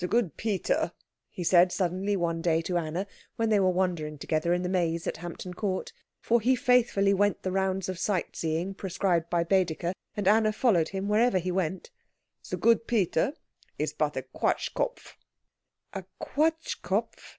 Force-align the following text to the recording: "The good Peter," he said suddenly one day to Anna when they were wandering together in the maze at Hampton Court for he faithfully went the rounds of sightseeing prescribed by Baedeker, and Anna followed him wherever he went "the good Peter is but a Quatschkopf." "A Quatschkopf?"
"The 0.00 0.08
good 0.08 0.38
Peter," 0.38 0.92
he 1.28 1.44
said 1.44 1.72
suddenly 1.72 2.16
one 2.16 2.40
day 2.40 2.62
to 2.62 2.78
Anna 2.78 3.06
when 3.36 3.50
they 3.50 3.60
were 3.60 3.68
wandering 3.68 4.16
together 4.16 4.54
in 4.54 4.62
the 4.62 4.68
maze 4.70 5.06
at 5.06 5.18
Hampton 5.18 5.52
Court 5.52 5.92
for 6.22 6.40
he 6.40 6.56
faithfully 6.56 7.12
went 7.12 7.42
the 7.42 7.52
rounds 7.52 7.86
of 7.90 7.98
sightseeing 7.98 8.72
prescribed 8.72 9.28
by 9.28 9.44
Baedeker, 9.44 9.92
and 10.16 10.26
Anna 10.26 10.54
followed 10.54 10.88
him 10.88 11.06
wherever 11.06 11.36
he 11.36 11.52
went 11.52 11.90
"the 12.48 12.56
good 12.56 12.86
Peter 12.86 13.34
is 13.78 13.92
but 13.92 14.16
a 14.16 14.22
Quatschkopf." 14.22 15.16
"A 15.92 16.04
Quatschkopf?" 16.18 17.36